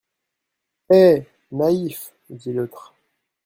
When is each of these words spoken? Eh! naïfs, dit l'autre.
Eh! 0.91 1.25
naïfs, 1.51 2.15
dit 2.31 2.53
l'autre. 2.53 2.95